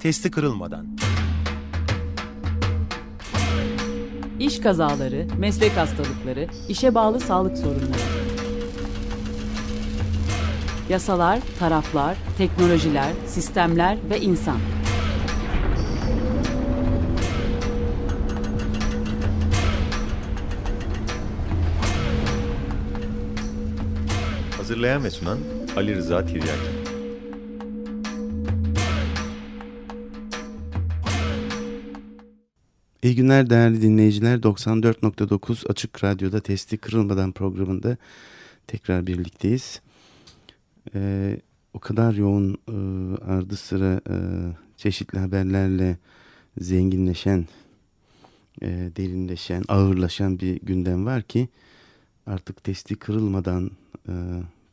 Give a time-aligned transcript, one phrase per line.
[0.00, 0.86] testi kırılmadan.
[4.38, 8.00] İş kazaları, meslek hastalıkları, işe bağlı sağlık sorunları.
[10.88, 14.58] Yasalar, taraflar, teknolojiler, sistemler ve insan.
[24.56, 25.38] Hazırlayan ve sunan
[25.76, 26.79] Ali Rıza Tiryaki.
[33.02, 34.38] İyi günler değerli dinleyiciler.
[34.38, 37.96] 94.9 Açık Radyo'da Testi Kırılmadan programında
[38.66, 39.80] tekrar birlikteyiz.
[40.94, 41.40] Ee,
[41.74, 42.74] o kadar yoğun e,
[43.24, 44.16] ardı sıra e,
[44.76, 45.98] çeşitli haberlerle
[46.58, 47.46] zenginleşen,
[48.62, 51.48] e, derinleşen, ağırlaşan bir gündem var ki
[52.26, 53.70] artık testi kırılmadan
[54.08, 54.12] e,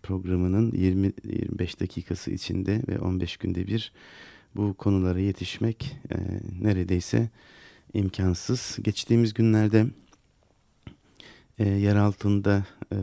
[0.04, 3.92] programının 20-25 dakikası içinde ve 15 günde bir
[4.56, 6.18] bu konulara yetişmek e,
[6.62, 7.30] neredeyse
[7.94, 8.78] imkansız.
[8.82, 9.88] Geçtiğimiz günlerde
[11.60, 12.98] e, yer altında e,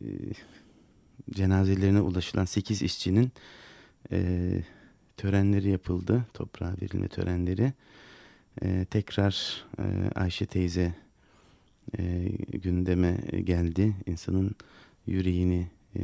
[0.00, 0.06] e,
[1.30, 3.32] cenazelerine ulaşılan 8 işçinin
[4.12, 4.50] e,
[5.16, 6.26] törenleri yapıldı.
[6.34, 7.72] Toprağa verilme törenleri.
[8.62, 10.94] E, tekrar e, Ayşe teyze
[11.98, 13.96] e, gündeme geldi.
[14.06, 14.56] İnsanın
[15.06, 16.00] yüreğini e,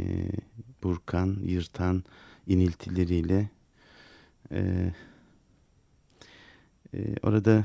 [0.82, 2.04] burkan, yırtan
[2.46, 3.48] iniltileriyle
[4.52, 4.90] e,
[6.94, 7.64] e, orada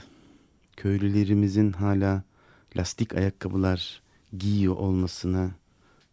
[0.77, 2.23] köylülerimizin hala
[2.77, 4.01] lastik ayakkabılar
[4.37, 5.51] giyiyor olmasına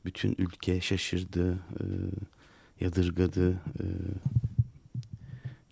[0.05, 1.85] bütün ülke şaşırdı, e,
[2.81, 3.53] yadırgadı.
[3.53, 3.85] E,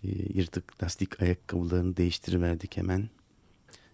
[0.03, 3.09] e, yırtık lastik ayakkabılarını değiştiriverdik hemen.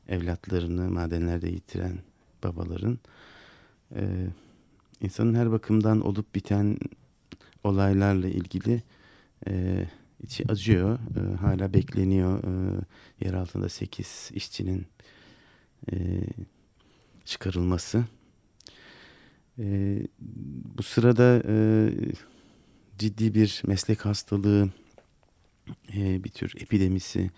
[0.08, 2.00] Evlatlarını madenlerde yitiren
[2.44, 3.00] babaların.
[3.96, 4.28] E,
[5.02, 6.78] insanın her bakımdan olup biten
[7.64, 8.84] olaylarla ilgili
[10.24, 11.00] içi acıyor.
[11.00, 12.44] E, hala bekleniyor.
[12.44, 14.86] E, yer altında 8 işçinin
[15.92, 15.96] e,
[17.26, 18.06] çıkarılması.
[19.60, 19.98] E,
[20.78, 21.56] bu sırada e,
[22.98, 24.70] ciddi bir meslek hastalığı,
[25.96, 27.32] e, bir tür epidemisi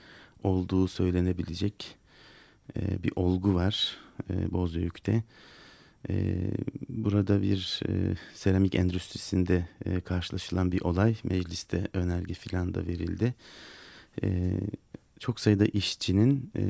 [0.43, 1.95] olduğu söylenebilecek
[2.77, 3.97] e, bir olgu var
[4.29, 5.23] e, Bozüyük'te.
[6.09, 6.35] E,
[6.89, 11.15] burada bir e, seramik endüstrisinde e, karşılaşılan bir olay.
[11.23, 13.33] Mecliste önerge filan da verildi.
[14.23, 14.53] E,
[15.19, 16.63] çok sayıda işçinin e,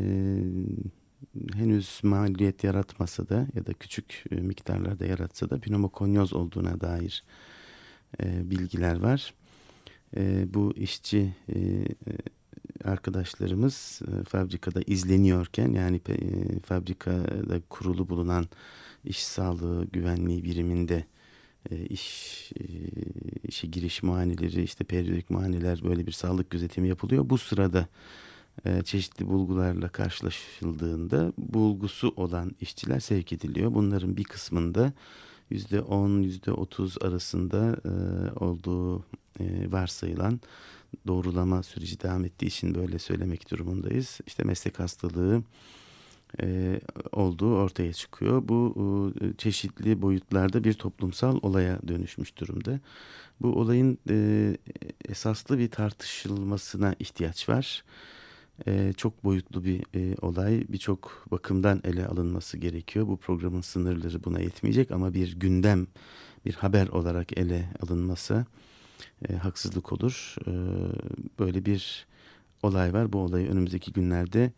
[1.53, 7.23] henüz maliyet yaratmasa da ya da küçük miktarlarda yaratsa da pneumokonyoz olduğuna dair
[8.21, 9.33] bilgiler var.
[10.53, 11.33] Bu işçi
[12.85, 16.15] arkadaşlarımız e, fabrikada izleniyorken yani e,
[16.59, 18.45] fabrikada kurulu bulunan
[19.05, 21.05] iş sağlığı güvenliği biriminde
[21.71, 22.63] e, iş e,
[23.47, 27.29] işe giriş muayeneleri işte periyodik muayeneler böyle bir sağlık gözetimi yapılıyor.
[27.29, 27.87] Bu sırada
[28.65, 33.73] e, çeşitli bulgularla karşılaşıldığında bulgusu olan işçiler sevk ediliyor.
[33.73, 34.93] Bunların bir kısmında
[35.49, 37.77] yüzde on yüzde otuz arasında
[38.39, 39.05] olduğu
[39.39, 40.39] e, varsayılan
[41.07, 44.19] doğrulama süreci devam ettiği için böyle söylemek durumundayız.
[44.27, 45.43] İşte meslek hastalığı
[46.41, 46.79] e,
[47.11, 48.47] olduğu ortaya çıkıyor.
[48.47, 52.79] Bu e, çeşitli boyutlarda bir toplumsal olaya dönüşmüş durumda.
[53.41, 54.57] Bu olayın e,
[55.09, 57.83] esaslı bir tartışılmasına ihtiyaç var.
[58.97, 59.83] Çok boyutlu bir
[60.21, 63.07] olay, birçok bakımdan ele alınması gerekiyor.
[63.07, 65.87] Bu programın sınırları buna yetmeyecek ama bir gündem,
[66.45, 68.45] bir haber olarak ele alınması
[69.41, 70.35] haksızlık olur.
[71.39, 72.07] Böyle bir
[72.63, 73.13] olay var.
[73.13, 74.51] Bu olayı önümüzdeki günlerde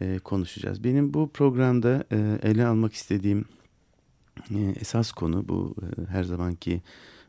[0.00, 0.84] e, konuşacağız.
[0.84, 3.44] Benim bu programda e, ele almak istediğim
[4.50, 6.82] e, esas konu bu e, her zamanki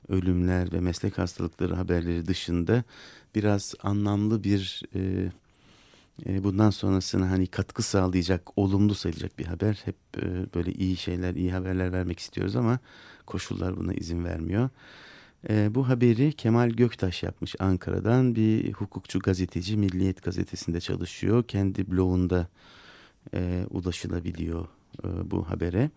[0.09, 2.83] ölümler ve meslek hastalıkları haberleri dışında
[3.35, 5.31] biraz anlamlı bir e,
[6.25, 9.81] e, bundan sonrasına hani katkı sağlayacak, olumlu sayılacak bir haber.
[9.85, 12.79] Hep e, böyle iyi şeyler, iyi haberler vermek istiyoruz ama
[13.25, 14.69] koşullar buna izin vermiyor.
[15.49, 18.35] E, bu haberi Kemal Göktaş yapmış Ankara'dan.
[18.35, 21.43] Bir hukukçu gazeteci Milliyet gazetesinde çalışıyor.
[21.43, 22.47] Kendi blogunda
[23.33, 24.67] e, ulaşılabiliyor
[25.03, 25.89] e, bu habere.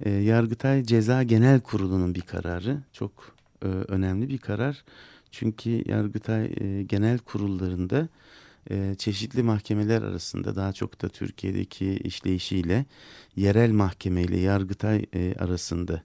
[0.00, 2.78] E, Yargıtay Ceza Genel Kurulu'nun bir kararı.
[2.92, 4.84] Çok e, önemli bir karar.
[5.30, 8.08] Çünkü Yargıtay e, Genel Kurullarında
[8.70, 12.84] e, çeşitli mahkemeler arasında daha çok da Türkiye'deki işleyişiyle
[13.36, 16.02] yerel mahkeme Yargıtay e, arasında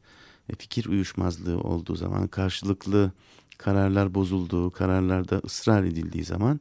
[0.57, 3.11] fikir uyuşmazlığı olduğu zaman karşılıklı
[3.57, 6.59] kararlar bozulduğu, kararlarda ısrar edildiği zaman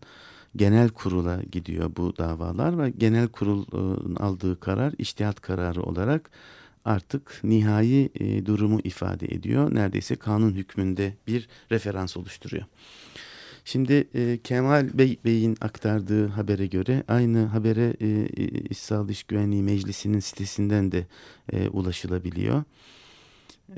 [0.57, 6.31] genel kurula gidiyor bu davalar ve genel kurulun aldığı karar iştihat kararı olarak
[6.85, 9.75] artık nihai e, durumu ifade ediyor.
[9.75, 12.65] Neredeyse kanun hükmünde bir referans oluşturuyor.
[13.65, 18.29] Şimdi e, Kemal Bey Bey'in aktardığı habere göre aynı habere e,
[18.71, 21.07] İş Sağlığı İş Güvenliği Meclisi'nin sitesinden de
[21.53, 22.63] e, ulaşılabiliyor.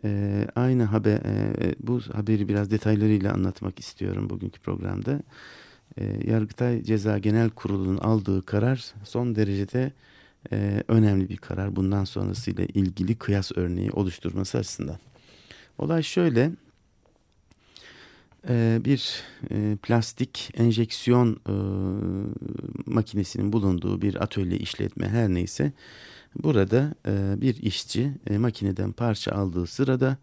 [0.04, 5.20] E, aynı haber e, bu haberi biraz detaylarıyla anlatmak istiyorum bugünkü programda.
[5.98, 9.92] E, Yargıtay Ceza Genel Kurulu'nun aldığı karar son derecede
[10.52, 11.76] e, önemli bir karar.
[11.76, 14.98] Bundan sonrasıyla ilgili kıyas örneği oluşturması açısından.
[15.78, 16.50] Olay şöyle
[18.48, 21.54] e, bir e, plastik enjeksiyon e,
[22.86, 25.72] makinesinin bulunduğu bir atölye işletme her neyse
[26.36, 30.16] burada e, bir işçi e, makineden parça aldığı sırada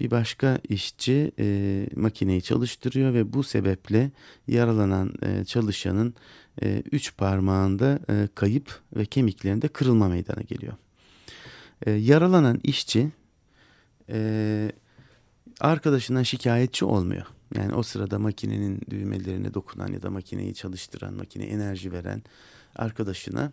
[0.00, 4.10] bir başka işçi e, makineyi çalıştırıyor ve bu sebeple
[4.48, 6.14] yaralanan e, çalışanın
[6.62, 10.74] e, üç parmağında e, kayıp ve kemiklerinde kırılma meydana geliyor.
[11.86, 13.10] E, yaralanan işçi
[14.08, 14.72] e,
[15.60, 17.26] arkadaşından şikayetçi olmuyor.
[17.54, 22.22] Yani o sırada makinenin düğmelerine dokunan ya da makineyi çalıştıran, makine enerji veren
[22.76, 23.52] arkadaşına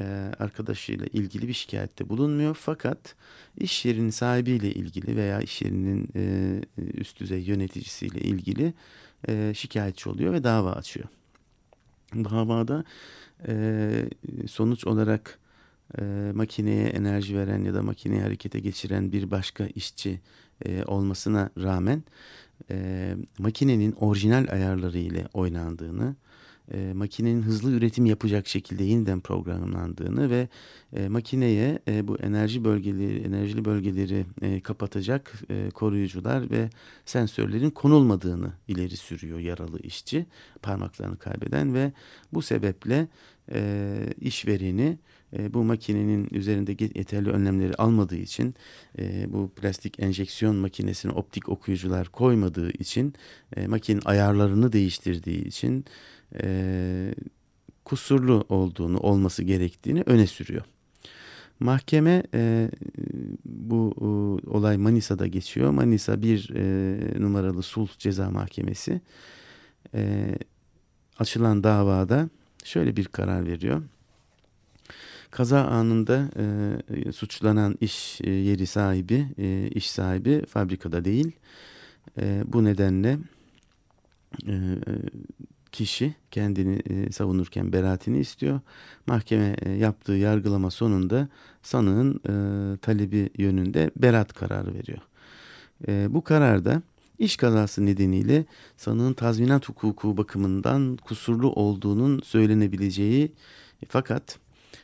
[0.00, 2.54] e, arkadaşıyla ilgili bir şikayette bulunmuyor.
[2.60, 3.14] Fakat
[3.58, 6.60] iş yerinin sahibiyle ilgili veya iş yerinin e,
[6.94, 8.74] üst düzey yöneticisiyle ilgili
[9.28, 11.06] e, şikayetçi oluyor ve dava açıyor.
[12.14, 12.84] Davada
[14.46, 15.38] sonuç olarak
[16.34, 20.20] makineye enerji veren ya da makineyi harekete geçiren bir başka işçi
[20.86, 22.02] olmasına rağmen
[23.38, 26.16] makinenin orijinal ayarları ile oynandığını,
[26.74, 30.48] e, makinenin hızlı üretim yapacak şekilde yeniden programlandığını ve
[30.96, 36.70] e, makineye e, bu enerji bölgeleri, enerjili bölgeleri e, kapatacak e, koruyucular ve
[37.04, 40.26] sensörlerin konulmadığını ileri sürüyor yaralı işçi,
[40.62, 41.92] parmaklarını kaybeden ve
[42.32, 43.08] bu sebeple
[43.52, 44.98] e, işvereni
[45.38, 48.54] e, bu makinenin üzerinde yeterli önlemleri almadığı için
[48.98, 53.14] e, bu plastik enjeksiyon makinesine optik okuyucular koymadığı için
[53.56, 55.84] e, makinenin ayarlarını değiştirdiği için
[56.42, 57.14] e,
[57.84, 60.64] kusurlu olduğunu olması gerektiğini öne sürüyor.
[61.60, 62.70] Mahkeme e,
[63.44, 64.04] bu e,
[64.50, 65.70] olay Manisa'da geçiyor.
[65.70, 69.00] Manisa bir e, numaralı sulh ceza mahkemesi
[69.94, 70.34] e,
[71.18, 72.28] açılan davada
[72.64, 73.82] şöyle bir karar veriyor.
[75.30, 76.30] Kaza anında
[77.06, 81.32] e, suçlanan iş e, yeri sahibi, e, iş sahibi fabrikada değil.
[82.20, 83.18] E, bu nedenle
[84.46, 84.54] e,
[85.72, 88.60] kişi kendini e, savunurken beraatini istiyor.
[89.06, 91.28] Mahkeme e, yaptığı yargılama sonunda
[91.62, 94.98] sanığın e, talebi yönünde beraat kararı veriyor.
[96.14, 96.82] Bu kararda
[97.18, 98.44] iş kazası nedeniyle
[98.76, 103.32] sanığın tazminat hukuku bakımından kusurlu olduğunun söylenebileceği
[103.88, 104.38] fakat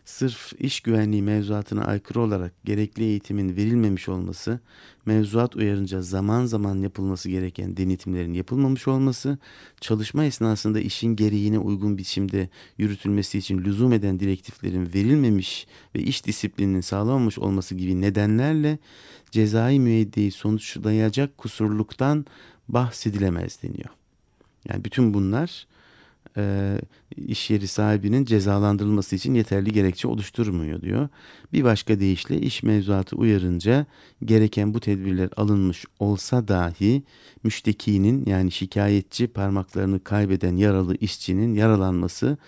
[0.07, 4.61] sırf iş güvenliği mevzuatına aykırı olarak gerekli eğitimin verilmemiş olması,
[5.07, 9.39] mevzuat uyarınca zaman zaman yapılması gereken denetimlerin yapılmamış olması,
[9.81, 12.49] çalışma esnasında işin gereğine uygun biçimde
[12.79, 18.79] yürütülmesi için lüzum eden direktiflerin verilmemiş ve iş disiplininin sağlanmamış olması gibi nedenlerle
[19.31, 22.27] cezai müeyyideyi sonuçlayacak kusurluktan
[22.69, 23.91] bahsedilemez deniyor.
[24.69, 25.67] Yani bütün bunlar
[26.37, 26.75] e,
[27.17, 31.09] iş yeri sahibinin cezalandırılması için yeterli gerekçe oluşturmuyor diyor.
[31.53, 33.87] Bir başka deyişle iş mevzuatı uyarınca
[34.25, 37.03] gereken bu tedbirler alınmış olsa dahi
[37.45, 42.39] müştekinin yani şikayetçi parmaklarını kaybeden yaralı işçinin yaralanması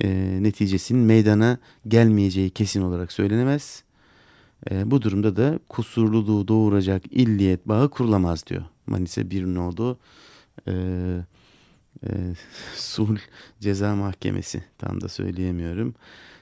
[0.00, 1.58] e, neticesinin meydana
[1.88, 3.82] gelmeyeceği kesin olarak söylenemez.
[4.70, 8.62] E, bu durumda da kusurluluğu doğuracak illiyet bağı kurulamaz diyor.
[8.86, 9.98] Manisa bir nodu
[10.68, 10.72] e,
[12.10, 12.34] e,
[12.76, 13.16] Sul
[13.60, 15.94] Ceza Mahkemesi tam da söyleyemiyorum.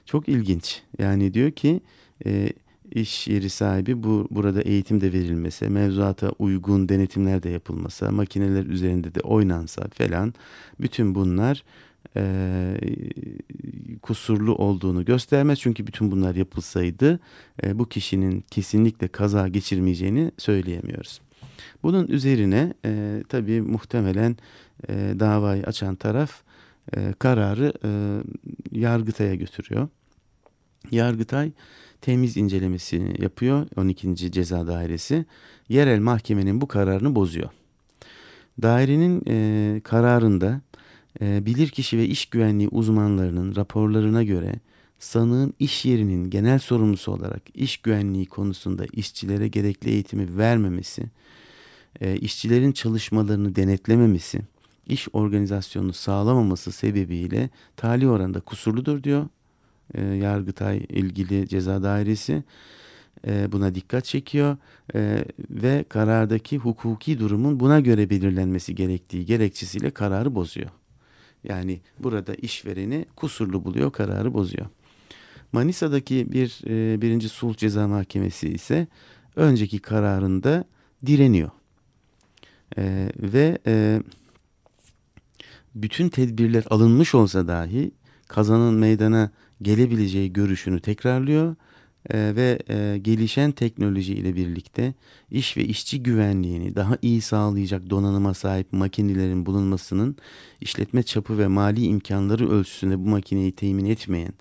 [0.05, 0.81] Çok ilginç.
[0.99, 1.81] Yani diyor ki
[2.25, 2.49] e,
[2.91, 9.15] iş yeri sahibi bu burada eğitim de verilmese, mevzuata uygun denetimler de yapılmasa, makineler üzerinde
[9.15, 10.33] de oynansa falan
[10.79, 11.63] bütün bunlar
[12.17, 12.77] e,
[14.01, 15.59] kusurlu olduğunu göstermez.
[15.59, 17.19] Çünkü bütün bunlar yapılsaydı
[17.63, 21.21] e, bu kişinin kesinlikle kaza geçirmeyeceğini söyleyemiyoruz.
[21.83, 24.37] Bunun üzerine e, tabii muhtemelen
[24.89, 26.41] e, davayı açan taraf
[26.97, 27.89] e, kararı e,
[28.79, 29.87] Yargıtay'a götürüyor.
[30.91, 31.51] Yargıtay
[32.01, 34.31] temiz incelemesini yapıyor 12.
[34.31, 35.25] Ceza Dairesi.
[35.69, 37.49] Yerel mahkemenin bu kararını bozuyor.
[38.61, 40.61] Dairenin e, kararında
[41.21, 44.55] e, bilirkişi ve iş güvenliği uzmanlarının raporlarına göre
[44.99, 51.03] sanığın iş yerinin genel sorumlusu olarak iş güvenliği konusunda işçilere gerekli eğitimi vermemesi,
[52.01, 54.41] e, işçilerin çalışmalarını denetlememesi,
[54.87, 59.27] iş organizasyonunu sağlamaması sebebiyle tali oranda kusurludur diyor
[59.93, 62.43] e, Yargıtay ilgili ceza dairesi.
[63.27, 64.57] e, buna dikkat çekiyor
[64.95, 70.69] e, ve karardaki hukuki durumun buna göre belirlenmesi gerektiği gerekçesiyle kararı bozuyor.
[71.43, 74.65] Yani burada işvereni kusurlu buluyor, kararı bozuyor.
[75.51, 78.87] Manisa'daki bir e, birinci sulh ceza mahkemesi ise
[79.35, 80.63] önceki kararında
[81.05, 81.49] direniyor.
[82.77, 84.01] E, ve e,
[85.75, 87.91] bütün tedbirler alınmış olsa dahi
[88.27, 91.55] kazanın meydana gelebileceği görüşünü tekrarlıyor
[92.09, 94.93] e, ve e, gelişen teknoloji ile birlikte
[95.31, 100.15] iş ve işçi güvenliğini daha iyi sağlayacak donanıma sahip makinelerin bulunmasının
[100.61, 104.33] işletme çapı ve mali imkanları ölçüsünde bu makineyi temin etmeyen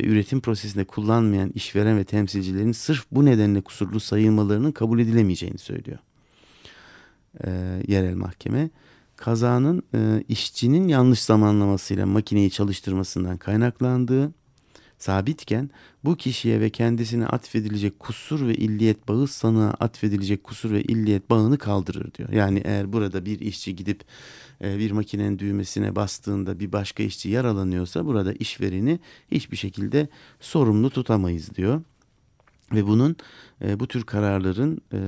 [0.00, 5.98] ve üretim prosesinde kullanmayan işveren ve temsilcilerin sırf bu nedenle kusurlu sayılmalarının kabul edilemeyeceğini söylüyor.
[7.44, 7.50] E,
[7.88, 8.70] yerel mahkeme
[9.18, 14.32] kazanın e, işçinin yanlış zamanlamasıyla makineyi çalıştırmasından kaynaklandığı
[14.98, 15.70] sabitken
[16.04, 21.58] bu kişiye ve kendisine atfedilecek kusur ve illiyet bağı sanığa atfedilecek kusur ve illiyet bağını
[21.58, 22.28] kaldırır diyor.
[22.32, 24.04] Yani eğer burada bir işçi gidip
[24.64, 30.08] e, bir makinenin düğmesine bastığında bir başka işçi yaralanıyorsa burada işvereni hiçbir şekilde
[30.40, 31.82] sorumlu tutamayız diyor.
[32.72, 33.16] Ve bunun
[33.64, 35.00] e, bu tür kararların e,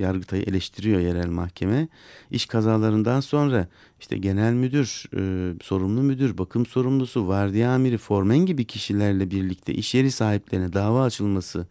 [0.00, 1.88] Yargıtay'ı eleştiriyor yerel mahkeme.
[2.30, 3.68] İş kazalarından sonra
[4.00, 9.94] işte genel müdür, e, sorumlu müdür, bakım sorumlusu, vardiya amiri, formen gibi kişilerle birlikte iş
[9.94, 11.66] yeri sahiplerine dava açılması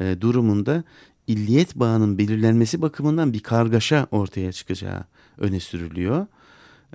[0.00, 0.84] e, durumunda
[1.26, 5.04] illiyet bağının belirlenmesi bakımından bir kargaşa ortaya çıkacağı
[5.38, 6.26] öne sürülüyor.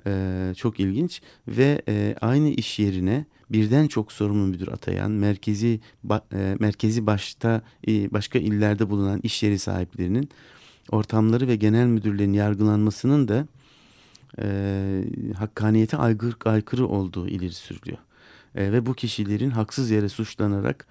[0.06, 6.24] E, çok ilginç ve e, aynı iş yerine birden çok sorumlu müdür atayan, merkezi ba,
[6.32, 10.28] e, merkezi başta e, başka illerde bulunan iş yeri sahiplerinin
[10.90, 13.46] ortamları ve genel müdürlerin yargılanmasının da
[14.38, 15.04] e,
[15.36, 17.98] hakkaniyete aykırı, aykırı olduğu ileri sürülüyor.
[18.54, 20.86] E, ve bu kişilerin haksız yere suçlanarak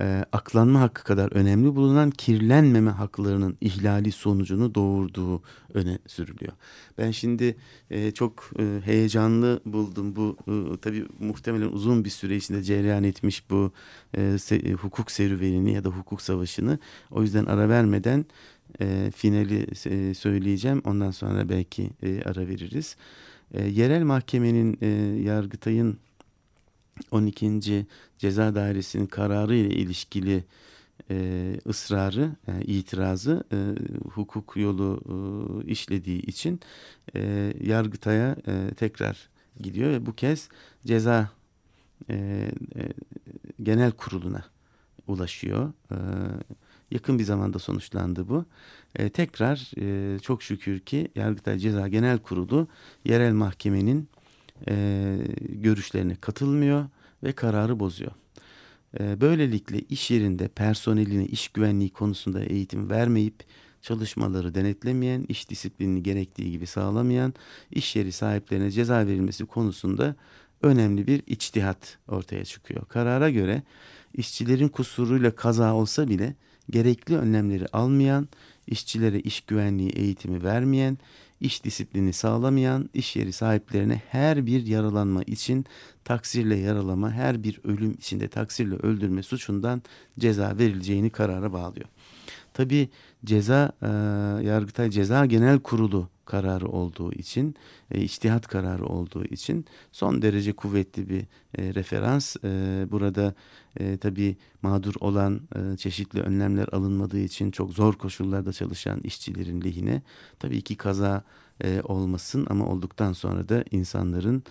[0.00, 5.42] e, aklanma hakkı kadar önemli bulunan kirlenmeme haklarının ihlali sonucunu doğurduğu
[5.74, 6.52] öne sürülüyor.
[6.98, 7.56] Ben şimdi
[7.90, 13.50] e, çok e, heyecanlı buldum bu e, tabii muhtemelen uzun bir süre içinde cereyan etmiş
[13.50, 13.72] bu
[14.16, 16.78] e, se, e, hukuk serüvenini ya da hukuk savaşını.
[17.10, 18.26] O yüzden ara vermeden
[18.80, 20.82] e, finali e, söyleyeceğim.
[20.84, 22.96] Ondan sonra belki e, ara veririz.
[23.54, 24.88] E, yerel mahkemenin e,
[25.22, 25.98] Yargıtay'ın
[27.10, 27.86] 12.
[28.18, 30.44] Ceza Dairesi'nin kararı ile ilişkili
[31.10, 33.56] e, ısrarı, e, itirazı e,
[34.10, 36.60] hukuk yolu e, işlediği için
[37.16, 39.28] e, Yargıtay'a e, tekrar
[39.60, 40.48] gidiyor ve bu kez
[40.86, 41.30] ceza
[42.10, 42.14] e,
[42.76, 42.88] e,
[43.62, 44.44] genel kuruluna
[45.06, 45.72] ulaşıyor.
[45.90, 45.96] E,
[46.90, 48.44] yakın bir zamanda sonuçlandı bu.
[48.96, 52.68] E, tekrar e, çok şükür ki Yargıtay Ceza Genel Kurulu
[53.04, 54.08] yerel mahkemenin
[54.68, 55.16] e,
[55.48, 56.86] görüşlerine katılmıyor
[57.22, 58.12] ve kararı bozuyor.
[59.00, 63.44] E, böylelikle iş yerinde personeline iş güvenliği konusunda eğitim vermeyip
[63.82, 67.34] çalışmaları denetlemeyen, iş disiplinini gerektiği gibi sağlamayan,
[67.70, 70.16] iş yeri sahiplerine ceza verilmesi konusunda
[70.62, 72.84] önemli bir içtihat ortaya çıkıyor.
[72.88, 73.62] Karara göre
[74.14, 76.34] işçilerin kusuruyla kaza olsa bile
[76.70, 78.28] gerekli önlemleri almayan,
[78.66, 80.98] işçilere iş güvenliği eğitimi vermeyen,
[81.44, 85.64] iş disiplini sağlamayan iş yeri sahiplerine her bir yaralanma için
[86.04, 89.82] taksirle yaralama, her bir ölüm içinde taksirle öldürme suçundan
[90.18, 91.88] ceza verileceğini karara bağlıyor.
[92.54, 92.88] Tabi
[93.24, 93.86] ceza e,
[94.46, 97.54] Yargıtay Ceza Genel Kurulu kararı olduğu için,
[97.90, 101.20] e, içtihat kararı olduğu için son derece kuvvetli bir
[101.58, 102.36] e, referans.
[102.44, 103.34] E, burada
[103.80, 110.02] e, tabii mağdur olan e, çeşitli önlemler alınmadığı için çok zor koşullarda çalışan işçilerin lehine
[110.38, 111.24] tabii ki kaza
[111.64, 114.42] e, olmasın ama olduktan sonra da insanların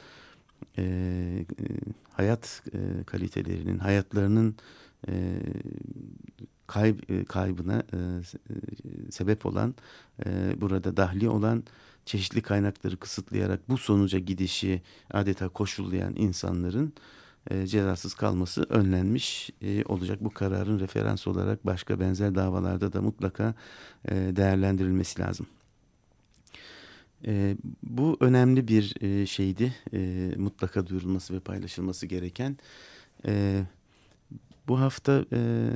[0.78, 1.66] e, e,
[2.12, 4.56] hayat e, kalitelerinin, hayatlarının
[5.08, 5.14] e,
[6.68, 9.76] kayb, e, kaybına e, e, sebep olan,
[10.26, 11.64] e, burada dahli olan
[12.06, 16.94] çeşitli kaynakları kısıtlayarak bu sonuca gidişi adeta koşullayan insanların
[17.52, 20.18] e, cezasız kalması önlenmiş e, olacak.
[20.22, 23.56] Bu kararın referans olarak başka benzer davalarda da mutlaka
[24.06, 25.48] e, değerlendirilmesi lazım.
[27.26, 29.76] E, bu önemli bir e, şeydi.
[29.94, 32.58] E, mutlaka duyurulması ve paylaşılması gereken.
[33.26, 33.64] E,
[34.68, 35.70] bu hafta e,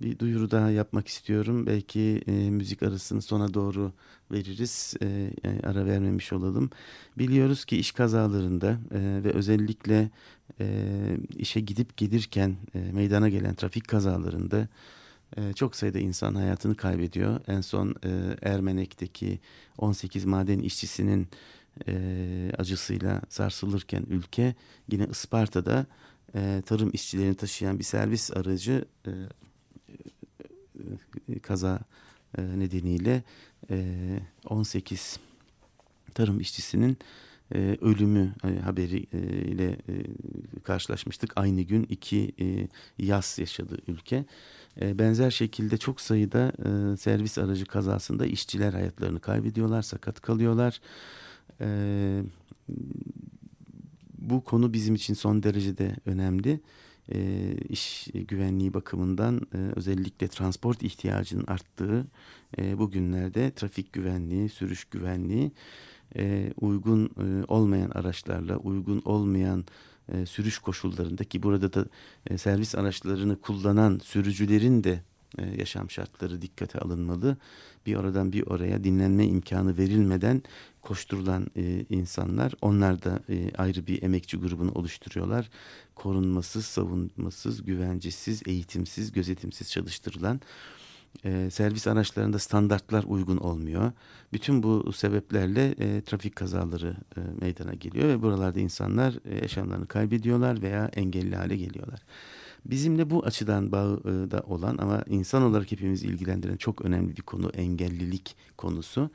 [0.00, 1.66] bir duyuru daha yapmak istiyorum.
[1.66, 3.92] Belki e, müzik arasını sona doğru
[4.32, 4.94] veririz.
[5.02, 5.06] E,
[5.44, 6.70] yani ara vermemiş olalım.
[7.18, 10.10] Biliyoruz ki iş kazalarında e, ve özellikle
[10.60, 10.66] e,
[11.36, 14.68] işe gidip gelirken e, meydana gelen trafik kazalarında
[15.36, 17.40] e, çok sayıda insan hayatını kaybediyor.
[17.46, 19.40] En son e, Ermenek'teki
[19.78, 21.28] 18 maden işçisinin
[21.88, 24.54] e, acısıyla sarsılırken ülke
[24.92, 25.86] yine Isparta'da
[26.34, 29.10] e, tarım işçilerini taşıyan bir servis aracı e,
[31.42, 31.80] kaza
[32.38, 33.22] e, nedeniyle
[33.70, 33.86] e,
[34.48, 35.18] 18
[36.14, 36.98] tarım işçisinin
[37.54, 39.94] e, ölümü e, haberiyle e,
[40.62, 41.32] karşılaşmıştık.
[41.36, 44.24] Aynı gün iki e, yas yaşadı ülke.
[44.80, 50.80] E, benzer şekilde çok sayıda e, servis aracı kazasında işçiler hayatlarını kaybediyorlar, sakat kalıyorlar.
[51.60, 52.22] E,
[54.18, 56.60] bu konu bizim için son derecede önemli.
[57.12, 62.06] E, iş güvenliği bakımından e, özellikle transport ihtiyacının arttığı
[62.58, 65.52] e, bugünlerde trafik güvenliği, sürüş güvenliği
[66.16, 69.64] e, uygun e, olmayan araçlarla, uygun olmayan
[70.12, 71.86] e, sürüş koşullarındaki burada da
[72.26, 75.02] e, servis araçlarını kullanan sürücülerin de
[75.38, 77.36] e, yaşam şartları dikkate alınmalı.
[77.86, 80.42] Bir oradan bir oraya dinlenme imkanı verilmeden
[80.82, 85.50] koşturulan e, insanlar onlar da e, ayrı bir emekçi grubunu oluşturuyorlar.
[85.94, 90.40] Korunmasız, savunmasız, güvencesiz, eğitimsiz, gözetimsiz çalıştırılan
[91.24, 93.92] e, servis araçlarında standartlar uygun olmuyor.
[94.32, 100.62] Bütün bu sebeplerle e, trafik kazaları e, meydana geliyor ve buralarda insanlar e, yaşamlarını kaybediyorlar
[100.62, 102.00] veya engelli hale geliyorlar.
[102.64, 107.22] Bizimle bu açıdan bağı e, da olan ama insan olarak hepimiz ilgilendiren çok önemli bir
[107.22, 109.10] konu engellilik konusu.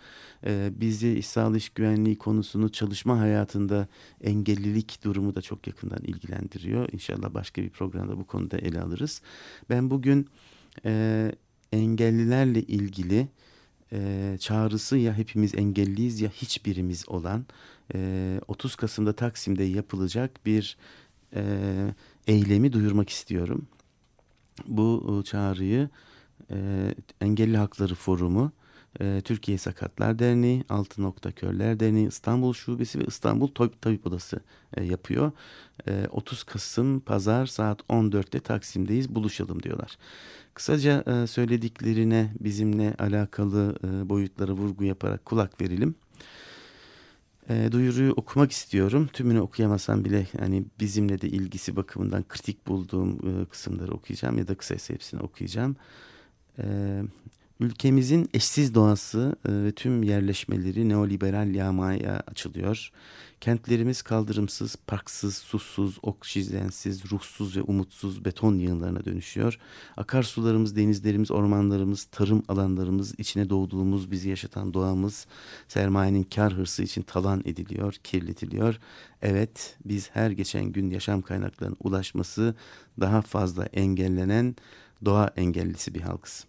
[0.45, 3.87] E, bizi iş sağlığı iş güvenliği konusunu çalışma hayatında
[4.21, 6.89] engellilik durumu da çok yakından ilgilendiriyor.
[6.91, 9.21] İnşallah başka bir programda bu konuda ele alırız.
[9.69, 10.27] Ben bugün
[10.85, 11.31] e,
[11.71, 13.27] engellilerle ilgili
[13.93, 17.45] e, çağrısı ya hepimiz engelliyiz ya hiçbirimiz olan
[17.95, 20.77] e, 30 Kasım'da Taksim'de yapılacak bir
[21.35, 21.43] e,
[22.29, 23.67] eylemi duyurmak istiyorum.
[24.67, 25.89] Bu çağrıyı
[26.51, 26.55] e,
[27.21, 28.51] Engelli Hakları Forumu,
[29.01, 34.39] e, Türkiye Sakatlar Derneği, Altı Nokta Körler Derneği, İstanbul Şubesi ve İstanbul Tabip, Tabip Odası
[34.77, 35.31] e, yapıyor.
[35.87, 39.97] E, 30 Kasım Pazar saat 14'te Taksim'deyiz buluşalım diyorlar.
[40.53, 45.95] Kısaca e, söylediklerine bizimle alakalı e, boyutlara vurgu yaparak kulak verelim.
[47.49, 49.09] E, duyuruyu okumak istiyorum.
[49.13, 54.55] Tümünü okuyamasam bile yani bizimle de ilgisi bakımından kritik bulduğum e, kısımları okuyacağım ya da
[54.55, 55.75] kısaysa hepsini okuyacağım.
[56.59, 56.63] E,
[57.59, 62.91] Ülkemizin eşsiz doğası e, ve tüm yerleşmeleri neoliberal yağmaya açılıyor.
[63.41, 69.59] Kentlerimiz kaldırımsız, parksız, susuz, oksijensiz, ruhsuz ve umutsuz beton yığınlarına dönüşüyor.
[69.97, 75.27] Akarsularımız, denizlerimiz, ormanlarımız, tarım alanlarımız, içine doğduğumuz, bizi yaşatan doğamız
[75.67, 78.79] sermayenin kar hırsı için talan ediliyor, kirletiliyor.
[79.21, 82.55] Evet, biz her geçen gün yaşam kaynaklarının ulaşması
[82.99, 84.55] daha fazla engellenen
[85.05, 86.45] doğa engellisi bir halkız.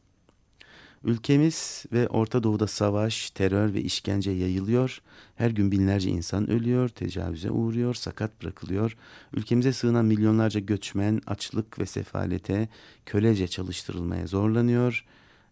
[1.05, 5.03] Ülkemiz ve Orta Doğu'da savaş, terör ve işkence yayılıyor.
[5.37, 8.97] Her gün binlerce insan ölüyor, tecavüze uğruyor, sakat bırakılıyor.
[9.33, 12.69] Ülkemize sığınan milyonlarca göçmen açlık ve sefalete,
[13.07, 15.05] kölece çalıştırılmaya zorlanıyor.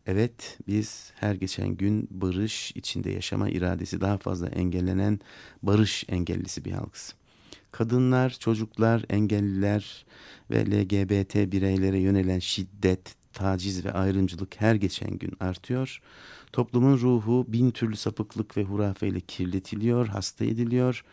[0.07, 5.21] Evet, biz her geçen gün barış içinde yaşama iradesi daha fazla engellenen
[5.63, 7.15] barış engellisi bir halkız.
[7.73, 10.07] Kadınlar, çocuklar, engelliler
[10.51, 16.01] ve LGBT bireylere yönelen şiddet, taciz ve ayrımcılık her geçen gün artıyor.
[16.53, 21.05] Toplumun ruhu bin türlü sapıklık ve hurafeyle kirletiliyor, hasta ediliyor.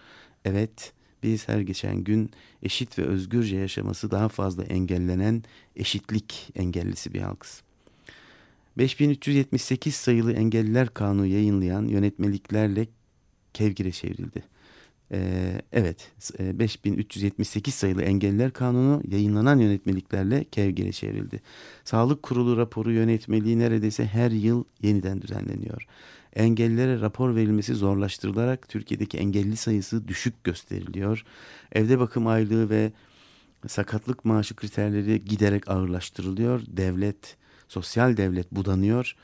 [0.45, 2.31] Evet, biz her geçen gün
[2.63, 5.43] eşit ve özgürce yaşaması daha fazla engellenen
[5.75, 7.61] eşitlik engellisi bir halkız.
[8.77, 12.87] 5378 sayılı Engelliler Kanunu yayınlayan yönetmeliklerle
[13.53, 14.54] kevgire çevrildi.
[15.11, 21.41] Ee, evet, 5378 e, sayılı Engelliler Kanunu yayınlanan yönetmeliklerle kevgire çevrildi.
[21.83, 25.87] Sağlık Kurulu raporu yönetmeliği neredeyse her yıl yeniden düzenleniyor.
[26.35, 31.25] Engellilere rapor verilmesi zorlaştırılarak Türkiye'deki engelli sayısı düşük gösteriliyor.
[31.71, 32.91] Evde bakım aylığı ve
[33.67, 36.61] sakatlık maaşı kriterleri giderek ağırlaştırılıyor.
[36.67, 37.37] Devlet,
[37.67, 39.15] sosyal devlet budanıyor.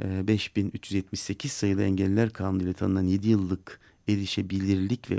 [0.00, 5.18] 5378 ee, sayılı Engelliler Kanunu ile tanınan 7 yıllık erişebilirlik ve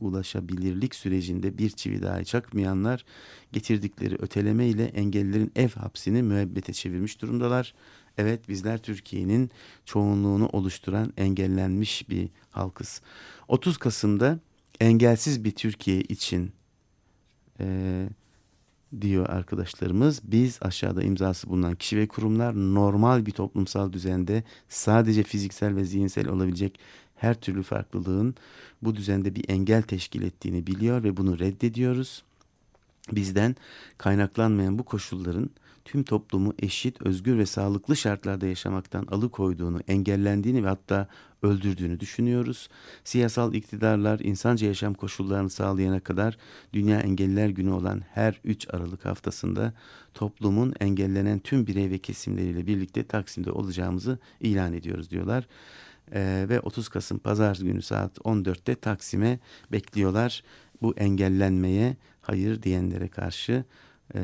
[0.00, 3.04] ulaşabilirlik sürecinde bir çivi daha çakmayanlar
[3.52, 7.74] getirdikleri öteleme ile engellilerin ev hapsini müebbete çevirmiş durumdalar.
[8.18, 9.50] Evet bizler Türkiye'nin
[9.84, 13.02] çoğunluğunu oluşturan engellenmiş bir halkız.
[13.48, 14.38] 30 Kasım'da
[14.80, 16.52] engelsiz bir Türkiye için
[17.60, 18.08] e,
[19.00, 20.20] diyor arkadaşlarımız.
[20.24, 26.28] Biz aşağıda imzası bulunan kişi ve kurumlar normal bir toplumsal düzende sadece fiziksel ve zihinsel
[26.28, 26.80] olabilecek
[27.20, 28.34] her türlü farklılığın
[28.82, 32.22] bu düzende bir engel teşkil ettiğini biliyor ve bunu reddediyoruz.
[33.12, 33.56] Bizden
[33.98, 35.50] kaynaklanmayan bu koşulların
[35.84, 41.08] tüm toplumu eşit, özgür ve sağlıklı şartlarda yaşamaktan alıkoyduğunu, engellendiğini ve hatta
[41.42, 42.68] öldürdüğünü düşünüyoruz.
[43.04, 46.36] Siyasal iktidarlar insanca yaşam koşullarını sağlayana kadar
[46.72, 49.72] Dünya Engelliler Günü olan her 3 Aralık haftasında
[50.14, 55.46] toplumun engellenen tüm birey ve kesimleriyle birlikte Taksim'de olacağımızı ilan ediyoruz diyorlar.
[56.12, 59.38] Ee, ve 30 Kasım Pazar günü saat 14'te Taksim'e
[59.72, 60.42] bekliyorlar
[60.82, 63.64] bu engellenmeye hayır diyenlere karşı
[64.14, 64.20] e,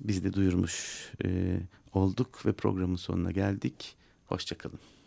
[0.00, 1.58] biz de duyurmuş e,
[1.92, 3.96] olduk ve programın sonuna geldik.
[4.26, 4.97] Hoşçakalın.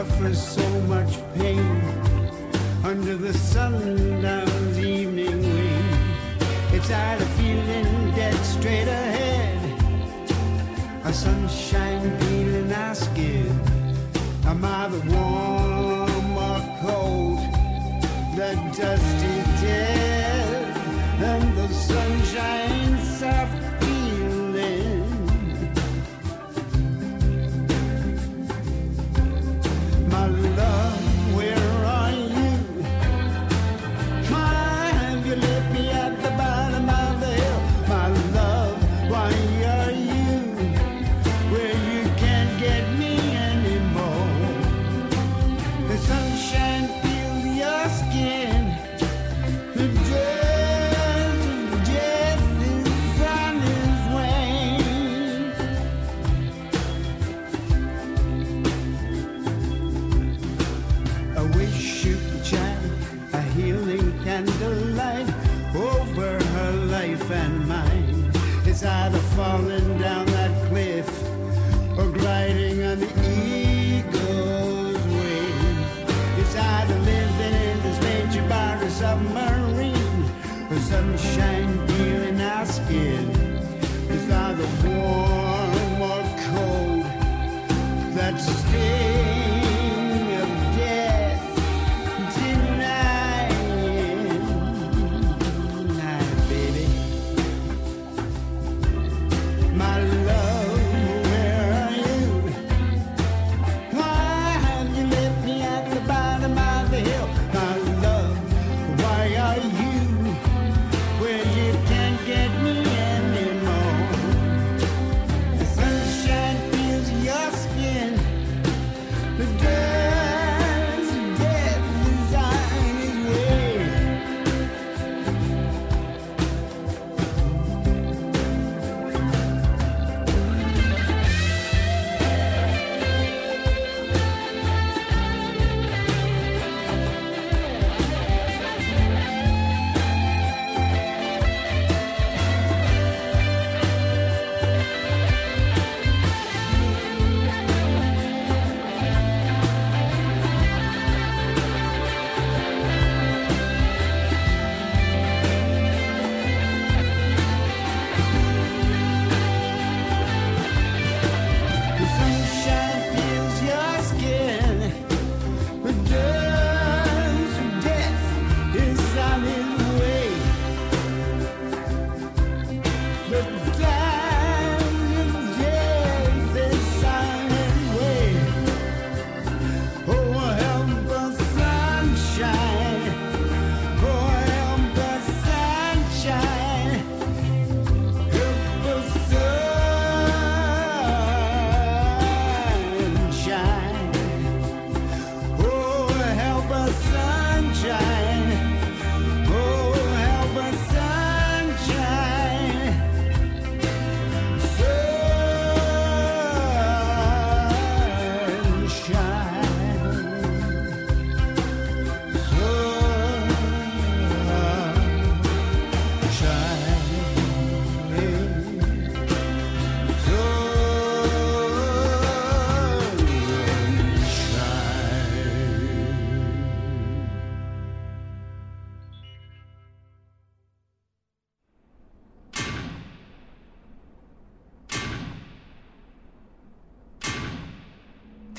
[0.00, 1.82] Suffers so much pain
[2.84, 5.84] under the sundown's evening rain.
[6.72, 9.58] It's tired of feeling dead straight ahead.
[11.04, 13.52] A sunshine peeling our skin.
[14.46, 17.40] Am I the warm or cold?
[18.38, 20.76] The dusty death
[21.30, 22.89] and the sunshine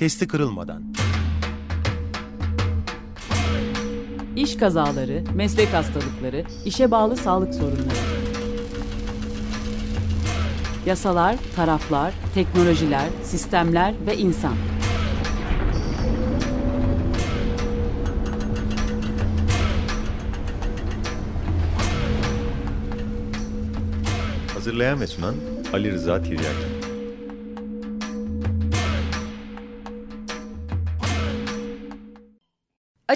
[0.02, 0.84] testi kırılmadan.
[4.36, 7.98] İş kazaları, meslek hastalıkları, işe bağlı sağlık sorunları.
[10.86, 14.56] Yasalar, taraflar, teknolojiler, sistemler ve insan.
[24.54, 25.36] Hazırlayan ve sunan
[25.74, 26.71] Ali Rıza Tiryaki.